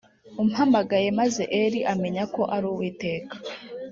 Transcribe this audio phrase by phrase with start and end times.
[0.41, 3.35] umpamagaye maze eli amenya ko ari uwiteka